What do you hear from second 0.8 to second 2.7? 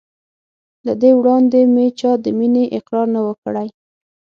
له دې وړاندې مې چا ته د مینې